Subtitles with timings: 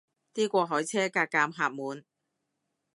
[0.33, 2.03] 啲過海車架架客滿